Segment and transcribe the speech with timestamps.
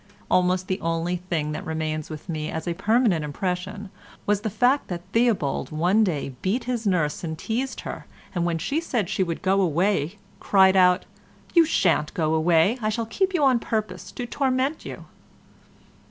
[0.31, 3.91] Almost the only thing that remains with me as a permanent impression
[4.25, 8.57] was the fact that Theobald one day beat his nurse and teased her, and when
[8.57, 11.05] she said she should go away cried out,
[11.53, 15.05] "You shan't go away—I'll keep you on purpose to torment you."